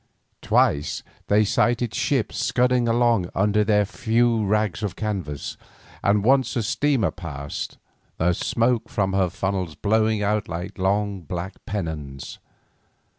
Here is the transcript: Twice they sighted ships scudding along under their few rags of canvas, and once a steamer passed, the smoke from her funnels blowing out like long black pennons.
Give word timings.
Twice 0.41 1.03
they 1.27 1.45
sighted 1.45 1.93
ships 1.93 2.35
scudding 2.35 2.87
along 2.87 3.29
under 3.35 3.63
their 3.63 3.85
few 3.85 4.43
rags 4.43 4.81
of 4.81 4.95
canvas, 4.95 5.57
and 6.01 6.23
once 6.23 6.55
a 6.55 6.63
steamer 6.63 7.11
passed, 7.11 7.77
the 8.17 8.33
smoke 8.33 8.89
from 8.89 9.13
her 9.13 9.29
funnels 9.29 9.75
blowing 9.75 10.23
out 10.23 10.47
like 10.47 10.79
long 10.79 11.21
black 11.21 11.63
pennons. 11.67 12.39